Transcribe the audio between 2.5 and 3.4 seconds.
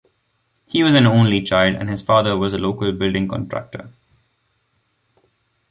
a local building